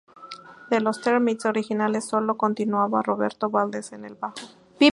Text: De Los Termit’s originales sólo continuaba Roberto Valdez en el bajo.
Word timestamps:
De 0.71 0.79
Los 0.81 0.99
Termit’s 0.99 1.45
originales 1.45 2.05
sólo 2.07 2.35
continuaba 2.35 3.03
Roberto 3.03 3.51
Valdez 3.51 3.93
en 3.93 4.03
el 4.03 4.15
bajo. 4.15 4.33